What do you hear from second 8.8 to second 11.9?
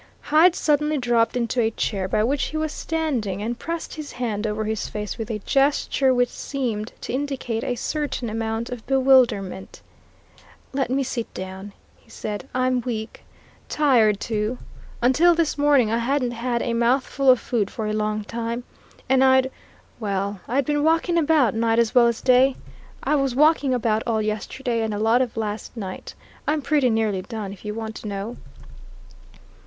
bewilderment. "Let me sit down,"